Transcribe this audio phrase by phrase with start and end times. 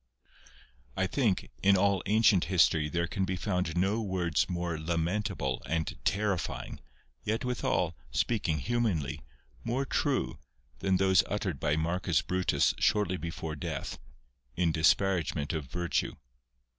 [0.97, 5.93] I THINK, in all ancient history there can be found no words more lamentable and
[6.03, 6.79] terrifying,
[7.23, 9.21] yet witbal, speaking humanly,
[9.63, 10.39] more true,
[10.79, 13.99] than those uttered by Marcus Brutus shortly before death,
[14.55, 16.15] in disparagement of virtue.